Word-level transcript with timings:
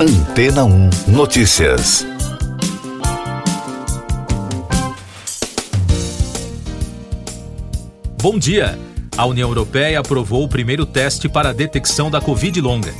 Antena 0.00 0.64
1 0.64 0.90
Notícias. 1.08 2.06
Bom 8.22 8.38
dia. 8.38 8.78
A 9.16 9.26
União 9.26 9.48
Europeia 9.48 9.98
aprovou 9.98 10.44
o 10.44 10.48
primeiro 10.48 10.86
teste 10.86 11.28
para 11.28 11.48
a 11.48 11.52
detecção 11.52 12.08
da 12.08 12.20
Covid 12.20 12.60
longa. 12.60 12.94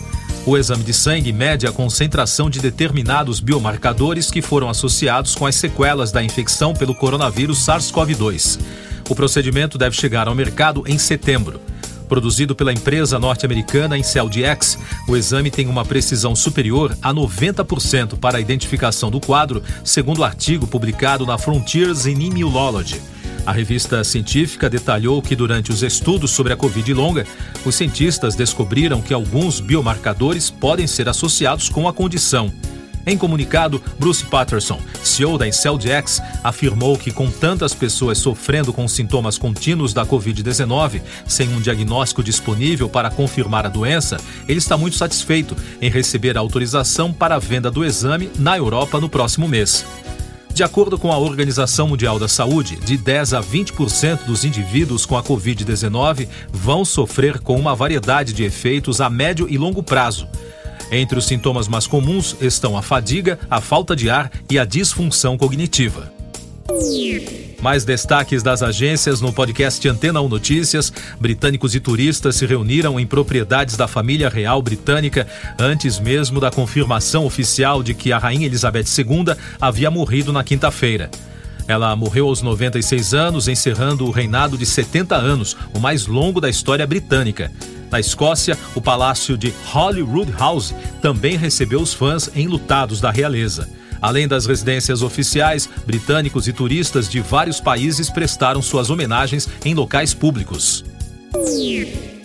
O 0.45 0.59
exame 0.59 0.83
de 0.83 0.93
sangue 0.93 1.33
mede 1.33 1.69
a 1.69 1.73
concentração 1.73 2.51
de 2.51 2.59
determinados 2.59 3.39
biomarcadores 3.39 4.29
que 4.29 4.43
foram 4.43 4.69
associados 4.69 5.37
com 5.37 5.47
as 5.47 5.55
sequelas 5.55 6.11
da 6.11 6.21
infecção 6.21 6.75
pelo 6.75 6.97
coronavírus 6.97 7.65
SARS-CoV-2. 7.65 8.59
O 9.09 9.15
procedimento 9.15 9.79
deve 9.79 9.95
chegar 9.95 10.27
ao 10.27 10.35
mercado 10.35 10.83
em 10.85 10.99
setembro. 10.99 11.61
Produzido 12.09 12.55
pela 12.55 12.73
empresa 12.73 13.19
norte-americana 13.19 13.99
IncelDx, 13.99 14.79
o 15.07 15.15
exame 15.15 15.51
tem 15.51 15.69
uma 15.69 15.85
precisão 15.85 16.35
superior 16.35 16.97
a 17.03 17.13
90% 17.13 18.19
para 18.19 18.39
a 18.39 18.41
identificação 18.41 19.11
do 19.11 19.21
quadro, 19.21 19.63
segundo 19.85 20.21
o 20.21 20.25
artigo 20.25 20.67
publicado 20.67 21.27
na 21.27 21.37
Frontiers 21.37 22.07
in 22.07 22.23
Immunology. 22.23 23.01
A 23.45 23.53
revista 23.53 24.03
científica 24.05 24.69
detalhou 24.69 25.23
que 25.23 25.37
durante 25.37 25.71
os 25.71 25.83
estudos 25.83 26.31
sobre 26.31 26.53
a 26.53 26.57
Covid 26.57 26.93
longa, 26.95 27.27
os 27.65 27.75
cientistas 27.75 28.35
descobriram 28.35 29.01
que 29.01 29.15
alguns 29.15 29.61
biomarcadores 29.61 30.51
podem 30.51 30.87
ser 30.87 31.09
associados 31.09 31.69
com 31.69 31.87
a 31.89 31.93
condição. 31.93 32.53
Em 33.09 33.17
comunicado, 33.17 33.83
Bruce 33.99 34.23
Patterson, 34.23 34.79
CEO 35.03 35.39
da 35.39 35.49
IncelDx, 35.49 36.21
afirmou 36.45 36.99
que 36.99 37.11
com 37.11 37.31
tantas 37.31 37.73
pessoas 37.73 38.19
sofrendo 38.19 38.71
com 38.71 38.87
sintomas 38.87 39.39
contínuos 39.39 39.95
da 39.95 40.05
Covid-19, 40.05 41.01
sem 41.27 41.49
um 41.49 41.59
diagnóstico 41.59 42.23
disponível 42.23 42.87
para 42.87 43.11
confirmar 43.11 43.65
a 43.65 43.71
doença, 43.71 44.19
ele 44.47 44.59
está 44.59 44.77
muito 44.77 44.99
satisfeito 44.99 45.57
em 45.81 45.89
receber 45.89 46.37
a 46.37 46.41
autorização 46.41 47.11
para 47.11 47.37
a 47.37 47.39
venda 47.39 47.71
do 47.71 47.83
exame 47.83 48.31
na 48.39 48.59
Europa 48.59 49.01
no 49.01 49.09
próximo 49.09 49.49
mês. 49.49 49.87
De 50.53 50.63
acordo 50.63 50.99
com 50.99 51.11
a 51.11 51.17
Organização 51.17 51.89
Mundial 51.89 52.19
da 52.19 52.29
Saúde, 52.29 52.77
de 52.77 52.99
10 52.99 53.33
a 53.33 53.41
20% 53.41 54.27
dos 54.27 54.45
indivíduos 54.45 55.07
com 55.07 55.17
a 55.17 55.23
Covid-19 55.23 56.29
vão 56.53 56.85
sofrer 56.85 57.39
com 57.39 57.57
uma 57.59 57.75
variedade 57.75 58.35
de 58.35 58.45
efeitos 58.45 59.01
a 59.01 59.09
médio 59.09 59.47
e 59.49 59.57
longo 59.57 59.83
prazo. 59.83 60.29
Entre 60.91 61.19
os 61.19 61.27
sintomas 61.27 61.69
mais 61.69 61.87
comuns 61.87 62.37
estão 62.41 62.77
a 62.77 62.83
fadiga, 62.83 63.39
a 63.51 63.61
falta 63.61 63.95
de 63.95 64.09
ar 64.09 64.31
e 64.51 64.59
a 64.59 64.65
disfunção 64.65 65.37
cognitiva. 65.37 66.13
Mais 67.61 67.85
destaques 67.85 68.43
das 68.43 68.63
agências 68.63 69.21
no 69.21 69.33
podcast 69.33 69.87
Antena 69.89 70.21
1 70.21 70.29
Notícias. 70.29 70.93
Britânicos 71.19 71.75
e 71.75 71.81
turistas 71.81 72.37
se 72.37 72.47
reuniram 72.47 73.01
em 73.01 73.07
propriedades 73.07 73.77
da 73.77 73.89
família 73.89 74.29
real 74.29 74.63
britânica 74.63 75.27
antes 75.59 75.99
mesmo 75.99 76.39
da 76.39 76.51
confirmação 76.51 77.25
oficial 77.25 77.83
de 77.83 77.95
que 77.95 78.13
a 78.13 78.19
Rainha 78.19 78.47
Elizabeth 78.47 78.85
II 78.97 79.35
havia 79.61 79.91
morrido 79.91 80.33
na 80.33 80.45
quinta-feira. 80.45 81.11
Ela 81.67 81.95
morreu 81.97 82.29
aos 82.29 82.41
96 82.41 83.13
anos, 83.13 83.49
encerrando 83.49 84.07
o 84.07 84.11
reinado 84.11 84.57
de 84.57 84.65
70 84.65 85.17
anos, 85.17 85.57
o 85.75 85.79
mais 85.79 86.07
longo 86.07 86.41
da 86.41 86.49
história 86.49 86.87
britânica. 86.87 87.53
Na 87.91 87.99
Escócia, 87.99 88.57
o 88.75 88.81
palácio 88.81 89.37
de 89.37 89.53
Holyrood 89.75 90.33
House 90.39 90.75
também 91.01 91.37
recebeu 91.37 91.81
os 91.81 91.95
fãs 91.95 92.31
enlutados 92.35 93.01
da 93.01 93.11
realeza. 93.11 93.69
Além 94.01 94.29
das 94.29 94.47
residências 94.47 95.03
oficiais, 95.03 95.69
britânicos 95.87 96.47
e 96.47 96.53
turistas 96.53 97.09
de 97.09 97.21
vários 97.21 97.61
países 97.61 98.11
prestaram 98.11 98.63
suas 98.63 98.91
homenagens 98.91 99.49
em 99.65 99.75
locais 99.75 100.15
públicos. 100.15 100.85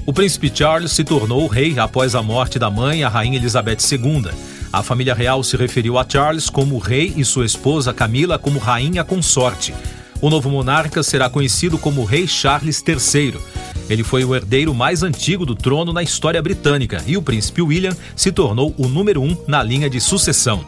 O 0.06 0.11
príncipe 0.11 0.52
Charles 0.53 0.91
se 0.91 1.03
tornou 1.03 1.47
rei 1.47 1.80
após 1.80 2.14
a 2.14 2.22
morte 2.22 2.59
da 2.59 2.69
mãe, 2.69 3.03
a 3.03 3.09
rainha 3.09 3.38
Elizabeth 3.38 3.78
II. 3.91 4.30
A 4.72 4.84
família 4.84 5.14
real 5.14 5.44
se 5.44 5.56
referiu 5.56 5.97
a 5.97 6.06
Charles 6.08 6.50
como 6.50 6.78
rei 6.78 7.14
e 7.16 7.23
sua 7.23 7.45
esposa 7.45 7.94
Camila 7.94 8.38
como 8.38 8.59
rainha 8.59 9.03
consorte. 9.03 9.73
O 10.19 10.30
novo 10.30 10.50
monarca 10.50 11.03
será 11.03 11.30
conhecido 11.30 11.78
como 11.78 12.03
Rei 12.03 12.28
Charles 12.28 12.84
III. 12.85 13.35
Ele 13.89 14.03
foi 14.03 14.23
o 14.23 14.35
herdeiro 14.35 14.73
mais 14.73 15.03
antigo 15.03 15.45
do 15.45 15.55
trono 15.55 15.91
na 15.91 16.03
história 16.03 16.41
britânica 16.41 17.03
e 17.05 17.17
o 17.17 17.21
príncipe 17.21 17.61
William 17.61 17.95
se 18.16 18.31
tornou 18.31 18.73
o 18.77 18.88
número 18.88 19.21
um 19.21 19.35
na 19.47 19.61
linha 19.61 19.89
de 19.89 19.99
sucessão. 19.99 20.66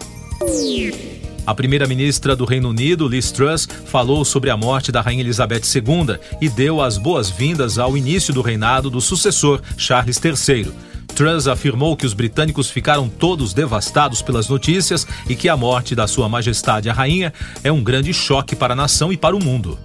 A 1.45 1.53
primeira-ministra 1.53 2.35
do 2.35 2.43
Reino 2.43 2.69
Unido, 2.69 3.07
Liz 3.07 3.31
Truss, 3.31 3.67
falou 3.85 4.25
sobre 4.25 4.49
a 4.49 4.57
morte 4.57 4.91
da 4.91 4.99
Rainha 4.99 5.21
Elizabeth 5.21 5.61
II 5.75 6.17
e 6.41 6.49
deu 6.49 6.81
as 6.81 6.97
boas-vindas 6.97 7.77
ao 7.77 7.95
início 7.95 8.33
do 8.33 8.41
reinado 8.41 8.89
do 8.89 8.99
sucessor, 8.99 9.61
Charles 9.77 10.19
III. 10.23 10.71
Truss 11.15 11.47
afirmou 11.47 11.95
que 11.95 12.05
os 12.05 12.13
britânicos 12.13 12.69
ficaram 12.69 13.07
todos 13.07 13.53
devastados 13.53 14.21
pelas 14.21 14.49
notícias 14.49 15.05
e 15.29 15.35
que 15.35 15.47
a 15.47 15.55
morte 15.55 15.95
da 15.95 16.07
Sua 16.07 16.27
Majestade 16.27 16.89
a 16.89 16.93
Rainha 16.93 17.31
é 17.63 17.71
um 17.71 17.83
grande 17.83 18.11
choque 18.11 18.55
para 18.55 18.73
a 18.73 18.75
nação 18.75 19.13
e 19.13 19.17
para 19.17 19.35
o 19.35 19.43
mundo. 19.43 19.77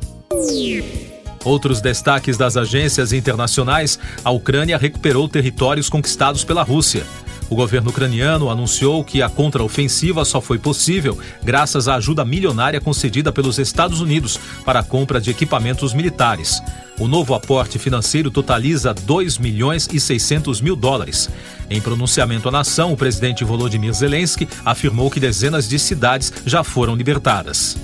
Outros 1.44 1.80
destaques 1.80 2.36
das 2.36 2.56
agências 2.56 3.12
internacionais: 3.12 3.98
a 4.24 4.30
Ucrânia 4.30 4.76
recuperou 4.76 5.28
territórios 5.28 5.88
conquistados 5.88 6.44
pela 6.44 6.62
Rússia. 6.62 7.04
O 7.50 7.56
governo 7.56 7.90
ucraniano 7.90 8.48
anunciou 8.48 9.02
que 9.02 9.20
a 9.20 9.28
contraofensiva 9.28 10.24
só 10.24 10.40
foi 10.40 10.56
possível 10.56 11.18
graças 11.42 11.88
à 11.88 11.96
ajuda 11.96 12.24
milionária 12.24 12.80
concedida 12.80 13.32
pelos 13.32 13.58
Estados 13.58 14.00
Unidos 14.00 14.38
para 14.64 14.78
a 14.78 14.84
compra 14.84 15.20
de 15.20 15.30
equipamentos 15.30 15.92
militares. 15.92 16.62
O 16.96 17.08
novo 17.08 17.34
aporte 17.34 17.76
financeiro 17.76 18.30
totaliza 18.30 18.94
2 18.94 19.38
milhões 19.38 19.88
e 19.92 19.98
600 19.98 20.60
mil 20.60 20.76
dólares. 20.76 21.28
Em 21.68 21.80
pronunciamento 21.80 22.48
à 22.48 22.52
nação, 22.52 22.92
o 22.92 22.96
presidente 22.96 23.42
Volodymyr 23.42 23.94
Zelensky 23.94 24.48
afirmou 24.64 25.10
que 25.10 25.18
dezenas 25.18 25.68
de 25.68 25.78
cidades 25.78 26.32
já 26.46 26.62
foram 26.62 26.94
libertadas. 26.94 27.76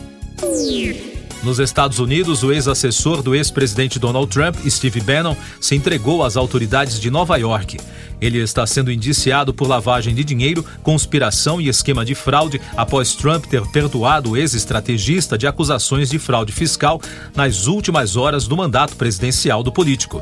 Nos 1.47 1.61
Estados 1.61 2.01
Unidos, 2.01 2.43
o 2.43 2.53
ex-assessor 2.53 3.23
do 3.23 3.33
ex-presidente 3.33 4.01
Donald 4.01 4.29
Trump, 4.29 4.57
Steve 4.69 5.01
Bannon, 5.01 5.37
se 5.61 5.77
entregou 5.77 6.25
às 6.25 6.37
autoridades 6.37 6.99
de 6.99 7.09
Nova 7.09 7.37
York. 7.37 7.79
Ele 8.21 8.39
está 8.39 8.67
sendo 8.67 8.91
indiciado 8.91 9.55
por 9.55 9.69
lavagem 9.69 10.13
de 10.13 10.25
dinheiro, 10.25 10.65
conspiração 10.83 11.61
e 11.61 11.69
esquema 11.69 12.05
de 12.05 12.17
fraude 12.17 12.61
após 12.77 13.15
Trump 13.15 13.45
ter 13.45 13.65
perdoado 13.69 14.31
o 14.31 14.37
ex-estrategista 14.37 15.39
de 15.39 15.47
acusações 15.47 16.11
de 16.11 16.19
fraude 16.19 16.53
fiscal 16.53 17.01
nas 17.33 17.69
últimas 17.69 18.17
horas 18.17 18.49
do 18.49 18.57
mandato 18.57 18.97
presidencial 18.97 19.63
do 19.63 19.71
político. 19.71 20.21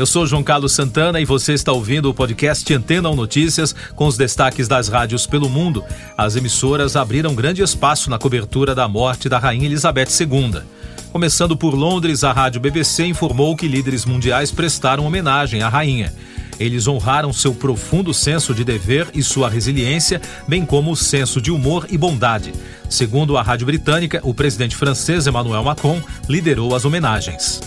Eu 0.00 0.06
sou 0.06 0.26
João 0.26 0.42
Carlos 0.42 0.72
Santana 0.72 1.20
e 1.20 1.26
você 1.26 1.52
está 1.52 1.72
ouvindo 1.72 2.08
o 2.08 2.14
podcast 2.14 2.72
Antena 2.72 3.10
1 3.10 3.14
Notícias 3.14 3.74
com 3.94 4.06
os 4.06 4.16
destaques 4.16 4.66
das 4.66 4.88
rádios 4.88 5.26
pelo 5.26 5.46
mundo. 5.46 5.84
As 6.16 6.36
emissoras 6.36 6.96
abriram 6.96 7.34
grande 7.34 7.60
espaço 7.60 8.08
na 8.08 8.18
cobertura 8.18 8.74
da 8.74 8.88
morte 8.88 9.28
da 9.28 9.38
Rainha 9.38 9.66
Elizabeth 9.66 10.08
II. 10.18 10.62
Começando 11.12 11.54
por 11.54 11.74
Londres, 11.74 12.24
a 12.24 12.32
rádio 12.32 12.62
BBC 12.62 13.04
informou 13.04 13.54
que 13.54 13.68
líderes 13.68 14.06
mundiais 14.06 14.50
prestaram 14.50 15.04
homenagem 15.04 15.62
à 15.62 15.68
rainha. 15.68 16.14
Eles 16.58 16.88
honraram 16.88 17.30
seu 17.30 17.52
profundo 17.54 18.14
senso 18.14 18.54
de 18.54 18.64
dever 18.64 19.06
e 19.12 19.22
sua 19.22 19.50
resiliência, 19.50 20.18
bem 20.48 20.64
como 20.64 20.92
o 20.92 20.96
senso 20.96 21.42
de 21.42 21.50
humor 21.50 21.86
e 21.90 21.98
bondade. 21.98 22.54
Segundo 22.88 23.36
a 23.36 23.42
rádio 23.42 23.66
britânica, 23.66 24.18
o 24.22 24.32
presidente 24.32 24.76
francês 24.76 25.26
Emmanuel 25.26 25.62
Macron 25.62 26.00
liderou 26.26 26.74
as 26.74 26.86
homenagens. 26.86 27.60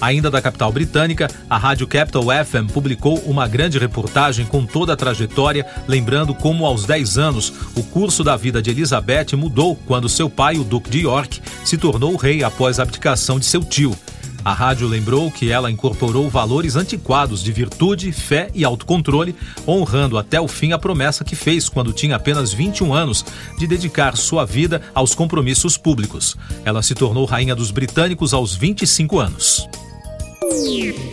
Ainda 0.00 0.30
da 0.30 0.40
capital 0.40 0.72
britânica, 0.72 1.28
a 1.48 1.58
rádio 1.58 1.86
Capital 1.86 2.22
FM 2.22 2.72
publicou 2.72 3.18
uma 3.26 3.46
grande 3.46 3.78
reportagem 3.78 4.46
com 4.46 4.64
toda 4.64 4.94
a 4.94 4.96
trajetória, 4.96 5.66
lembrando 5.86 6.34
como 6.34 6.64
aos 6.64 6.86
10 6.86 7.18
anos 7.18 7.52
o 7.76 7.82
curso 7.82 8.24
da 8.24 8.36
vida 8.36 8.62
de 8.62 8.70
Elizabeth 8.70 9.36
mudou 9.36 9.76
quando 9.86 10.08
seu 10.08 10.30
pai, 10.30 10.56
o 10.56 10.64
Duque 10.64 10.88
de 10.88 11.00
York, 11.00 11.40
se 11.64 11.76
tornou 11.76 12.16
rei 12.16 12.42
após 12.42 12.78
a 12.78 12.82
abdicação 12.82 13.38
de 13.38 13.44
seu 13.44 13.62
tio. 13.62 13.94
A 14.42 14.54
rádio 14.54 14.88
lembrou 14.88 15.30
que 15.30 15.50
ela 15.50 15.70
incorporou 15.70 16.30
valores 16.30 16.74
antiquados 16.74 17.42
de 17.42 17.52
virtude, 17.52 18.10
fé 18.10 18.50
e 18.54 18.64
autocontrole, 18.64 19.36
honrando 19.68 20.16
até 20.16 20.40
o 20.40 20.48
fim 20.48 20.72
a 20.72 20.78
promessa 20.78 21.24
que 21.24 21.36
fez 21.36 21.68
quando 21.68 21.92
tinha 21.92 22.16
apenas 22.16 22.50
21 22.50 22.94
anos 22.94 23.22
de 23.58 23.66
dedicar 23.66 24.16
sua 24.16 24.46
vida 24.46 24.80
aos 24.94 25.14
compromissos 25.14 25.76
públicos. 25.76 26.38
Ela 26.64 26.82
se 26.82 26.94
tornou 26.94 27.26
rainha 27.26 27.54
dos 27.54 27.70
britânicos 27.70 28.32
aos 28.32 28.54
25 28.54 29.18
anos. 29.18 29.68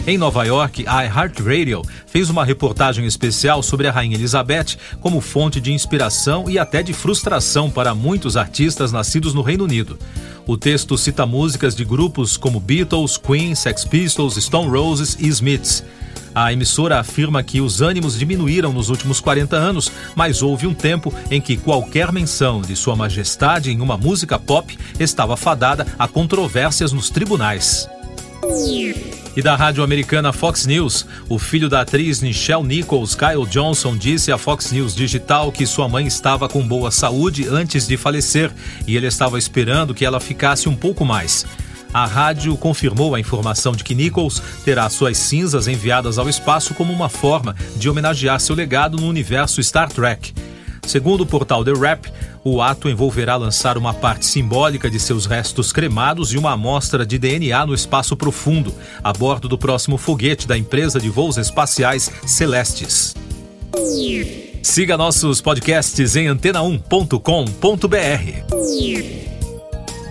Em 0.07 0.18
Nova 0.18 0.45
York, 0.45 0.86
a 0.88 1.04
iHeartRadio 1.04 1.81
fez 2.06 2.30
uma 2.30 2.45
reportagem 2.45 3.06
especial 3.06 3.62
sobre 3.62 3.88
a 3.88 3.92
Rainha 3.92 4.15
Elizabeth 4.15 4.77
como 5.01 5.19
fonte 5.19 5.59
de 5.59 5.74
inspiração 5.74 6.50
e 6.50 6.57
até 6.57 6.81
de 6.81 6.94
frustração 6.94 7.69
para 7.69 7.94
muitos 7.94 8.38
artistas 8.38 8.94
nascidos 8.94 9.33
no 9.33 9.42
Reino 9.42 9.65
Unido. 9.65 10.00
O 10.45 10.56
texto 10.56 10.98
cita 10.98 11.25
músicas 11.25 11.75
de 11.75 11.83
grupos 11.83 12.38
como 12.38 12.57
Beatles, 12.57 13.18
Queen, 13.18 13.54
Sex 13.54 13.83
Pistols, 13.83 14.36
Stone 14.36 14.69
Roses 14.69 15.18
e 15.19 15.27
Smiths. 15.27 15.83
A 16.33 16.53
emissora 16.53 17.01
afirma 17.01 17.44
que 17.44 17.60
os 17.60 17.81
ânimos 17.81 18.18
diminuíram 18.18 18.71
nos 18.71 18.88
últimos 18.88 19.19
40 19.19 19.57
anos, 19.57 19.92
mas 20.15 20.42
houve 20.42 20.65
um 20.65 20.74
tempo 20.74 21.13
em 21.30 21.42
que 21.42 21.57
qualquer 21.57 22.13
menção 22.13 22.62
de 22.62 22.77
Sua 22.77 22.95
Majestade 22.95 23.71
em 23.71 23.81
uma 23.81 23.98
música 23.98 24.39
pop 24.39 24.77
estava 24.98 25.36
fadada 25.36 25.86
a 26.00 26.07
controvérsias 26.07 26.94
nos 26.94 27.10
tribunais. 27.10 27.89
E 29.38 29.42
da 29.44 29.56
rádio 29.56 29.84
americana 29.84 30.34
Fox 30.34 30.66
News, 30.66 31.06
o 31.30 31.38
filho 31.38 31.69
da 31.69 31.81
atriz 31.81 32.24
Nichelle 32.24 32.63
Nichols, 32.63 33.13
Kyle 33.13 33.45
Johnson, 33.48 33.95
disse 33.95 34.31
à 34.31 34.38
Fox 34.39 34.72
News 34.72 34.95
Digital 34.95 35.51
que 35.51 35.68
sua 35.68 35.88
mãe 35.88 36.07
estava 36.07 36.50
com 36.50 36.68
boa 36.68 36.89
saúde 36.89 37.48
antes 37.48 37.86
de 37.86 37.98
falecer 37.98 38.51
e 38.88 38.98
ele 38.98 39.06
estava 39.06 39.38
esperando 39.38 39.94
que 39.94 40.04
ela 40.04 40.19
ficasse 40.19 40.68
um 40.68 40.75
pouco 40.75 41.06
mais. 41.06 41.45
A 41.94 42.07
rádio 42.07 42.57
confirmou 42.57 43.13
a 43.13 43.19
informação 43.19 43.74
de 43.74 43.84
que 43.84 43.94
Nichols 43.94 44.42
terá 44.66 44.89
suas 44.89 45.19
cinzas 45.19 45.68
enviadas 45.68 46.18
ao 46.18 46.28
espaço 46.28 46.74
como 46.74 46.92
uma 46.92 47.07
forma 47.07 47.56
de 47.75 47.88
homenagear 47.88 48.39
seu 48.39 48.56
legado 48.56 48.98
no 48.98 49.07
universo 49.07 49.62
Star 49.62 49.92
Trek. 49.92 50.34
Segundo 50.88 51.22
o 51.22 51.25
portal 51.25 51.66
The 51.66 51.74
Rap, 51.74 52.10
o 52.45 52.62
ato 52.62 52.88
envolverá 52.88 53.36
lançar 53.36 53.78
uma 53.78 53.94
parte 53.94 54.25
simbólica 54.25 54.89
de 54.89 54.98
seus 55.01 55.25
restos 55.25 55.74
cremados 55.74 56.34
e 56.34 56.38
uma 56.38 56.54
amostra 56.54 57.06
de 57.06 57.19
DNA 57.19 57.66
no 57.66 57.74
espaço 57.75 58.16
profundo, 58.16 58.74
a 59.04 59.12
bordo 59.12 59.50
do 59.50 59.57
próximo 59.57 59.98
foguete 59.98 60.48
da 60.48 60.57
empresa 60.57 60.98
de 60.98 61.10
voos 61.10 61.36
espaciais 61.38 62.10
Celestes. 62.25 63.13
Siga 64.63 64.98
nossos 64.98 65.42
podcasts 65.42 66.16
em 66.16 66.28
antena1.com.br. 66.28 67.18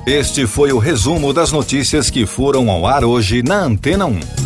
Este 0.06 0.46
foi 0.46 0.73
o 0.73 0.78
resumo 0.78 1.32
das 1.32 1.50
notícias 1.50 2.11
que 2.11 2.26
foram 2.26 2.70
ao 2.70 2.87
ar 2.87 3.02
hoje 3.02 3.43
na 3.43 3.62
Antena 3.62 4.05
1. 4.05 4.45